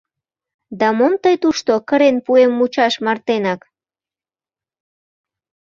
[0.79, 3.61] —Да мом тый тушто, кырен пуэм мучаш мартенак.